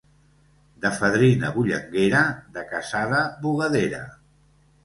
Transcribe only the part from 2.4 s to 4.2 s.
de casada bugadera.